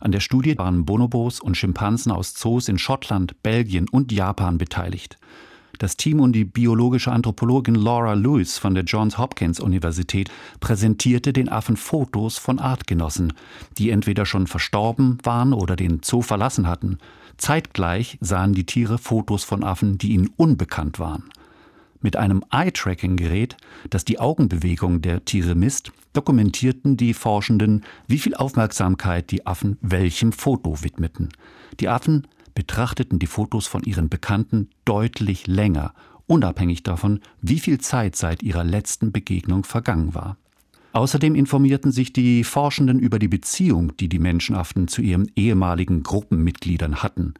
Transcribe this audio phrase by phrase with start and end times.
[0.00, 5.18] An der Studie waren Bonobos und Schimpansen aus Zoos in Schottland, Belgien und Japan beteiligt.
[5.78, 11.50] Das Team und die biologische Anthropologin Laura Lewis von der Johns Hopkins Universität präsentierte den
[11.50, 13.34] Affen Fotos von Artgenossen,
[13.76, 16.98] die entweder schon verstorben waren oder den Zoo verlassen hatten.
[17.36, 21.24] Zeitgleich sahen die Tiere Fotos von Affen, die ihnen unbekannt waren.
[22.02, 23.56] Mit einem Eye-Tracking-Gerät,
[23.90, 30.32] das die Augenbewegung der Tiere misst, dokumentierten die Forschenden, wie viel Aufmerksamkeit die Affen welchem
[30.32, 31.28] Foto widmeten.
[31.78, 35.94] Die Affen betrachteten die Fotos von ihren Bekannten deutlich länger,
[36.26, 40.36] unabhängig davon, wie viel Zeit seit ihrer letzten Begegnung vergangen war.
[40.92, 47.02] Außerdem informierten sich die Forschenden über die Beziehung, die die Menschenaffen zu ihren ehemaligen Gruppenmitgliedern
[47.02, 47.34] hatten.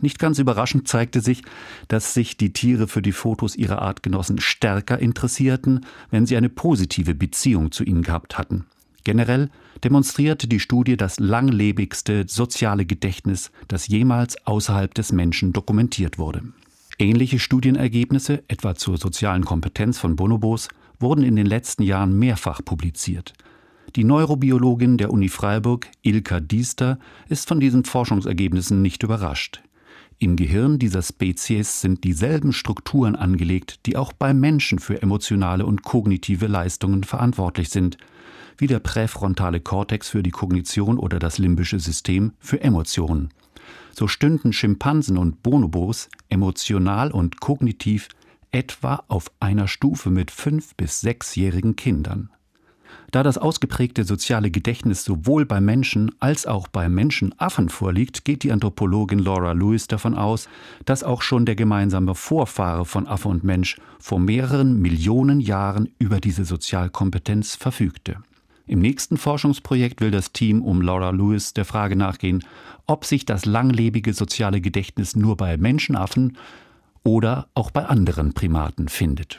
[0.00, 1.42] Nicht ganz überraschend zeigte sich,
[1.88, 7.14] dass sich die Tiere für die Fotos ihrer Artgenossen stärker interessierten, wenn sie eine positive
[7.14, 8.66] Beziehung zu ihnen gehabt hatten.
[9.04, 9.50] Generell
[9.82, 16.42] demonstrierte die Studie das langlebigste soziale Gedächtnis, das jemals außerhalb des Menschen dokumentiert wurde.
[16.98, 20.68] Ähnliche Studienergebnisse, etwa zur sozialen Kompetenz von Bonobos,
[21.00, 23.32] wurden in den letzten Jahren mehrfach publiziert.
[23.96, 29.62] Die Neurobiologin der Uni Freiburg, Ilka Diester, ist von diesen Forschungsergebnissen nicht überrascht.
[30.22, 35.82] Im Gehirn dieser Spezies sind dieselben Strukturen angelegt, die auch beim Menschen für emotionale und
[35.82, 37.98] kognitive Leistungen verantwortlich sind–
[38.58, 43.30] wie der präfrontale Kortex für die Kognition oder das limbische System für Emotionen.
[43.92, 48.08] So stünden Schimpansen und Bonobos emotional und kognitiv
[48.50, 52.30] etwa auf einer Stufe mit fünf bis sechsjährigen Kindern.
[53.10, 58.52] Da das ausgeprägte soziale Gedächtnis sowohl bei Menschen als auch bei Menschenaffen vorliegt, geht die
[58.52, 60.48] Anthropologin Laura Lewis davon aus,
[60.86, 66.20] dass auch schon der gemeinsame Vorfahre von Affe und Mensch vor mehreren Millionen Jahren über
[66.20, 68.16] diese Sozialkompetenz verfügte.
[68.66, 72.44] Im nächsten Forschungsprojekt will das Team um Laura Lewis der Frage nachgehen,
[72.86, 76.38] ob sich das langlebige soziale Gedächtnis nur bei Menschenaffen
[77.04, 79.38] oder auch bei anderen Primaten findet.